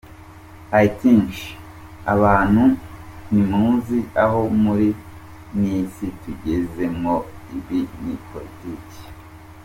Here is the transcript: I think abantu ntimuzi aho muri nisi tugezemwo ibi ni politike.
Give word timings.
I 0.83 0.85
think 0.99 1.29
abantu 2.13 2.63
ntimuzi 3.29 3.97
aho 4.23 4.41
muri 4.63 4.89
nisi 5.59 6.05
tugezemwo 6.21 7.13
ibi 7.57 7.79
ni 8.03 8.15
politike. 8.29 8.99